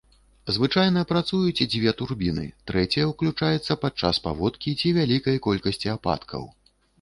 Звычайна 0.53 1.01
працуюць 1.11 1.67
дзве 1.73 1.91
турбіны, 1.99 2.45
трэцяя 2.71 3.03
уключаецца 3.11 3.77
падчас 3.85 4.15
паводкі 4.25 4.75
ці 4.81 4.95
вялікай 4.97 5.37
колькасці 5.47 5.93
ападкаў. 5.97 6.43